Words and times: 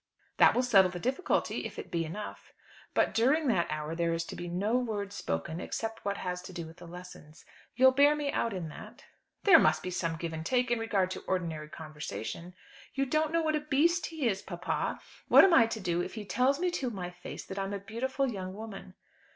"That 0.37 0.55
will 0.55 0.63
settle 0.63 0.89
the 0.89 0.99
difficulty; 0.99 1.63
if 1.63 1.77
it 1.77 1.91
be 1.91 2.05
enough." 2.05 2.53
"But 2.95 3.13
during 3.13 3.45
that 3.49 3.69
hour, 3.69 3.93
there 3.93 4.13
is 4.13 4.23
to 4.25 4.35
be 4.35 4.47
no 4.47 4.75
word 4.75 5.13
spoken 5.13 5.59
except 5.59 6.03
what 6.03 6.17
has 6.17 6.41
to 6.41 6.51
do 6.51 6.65
with 6.65 6.77
the 6.77 6.87
lessons. 6.87 7.45
You'll 7.75 7.91
bear 7.91 8.15
me 8.15 8.31
out 8.31 8.51
in 8.51 8.69
that?" 8.69 9.03
"There 9.43 9.59
must 9.59 9.83
be 9.83 9.91
some 9.91 10.15
give 10.15 10.33
and 10.33 10.43
take 10.43 10.71
in 10.71 10.79
regard 10.79 11.11
to 11.11 11.23
ordinary 11.27 11.69
conversation." 11.69 12.55
"You 12.95 13.05
don't 13.05 13.31
know 13.31 13.43
what 13.43 13.55
a 13.55 13.59
beast 13.59 14.07
he 14.07 14.27
is, 14.27 14.41
papa. 14.41 14.99
What 15.27 15.43
am 15.43 15.53
I 15.53 15.67
to 15.67 15.79
do 15.79 16.01
if 16.01 16.15
he 16.15 16.25
tells 16.25 16.59
me 16.59 16.71
to 16.71 16.89
my 16.89 17.11
face 17.11 17.45
that 17.45 17.59
I'm 17.59 17.71
a 17.71 17.77
beautiful 17.77 18.25
young 18.27 18.55
woman?" 18.55 18.95